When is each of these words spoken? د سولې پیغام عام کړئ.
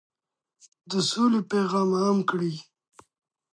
د 0.89 0.91
سولې 1.09 1.39
پیغام 1.51 1.89
عام 2.01 2.17
کړئ. 2.29 2.53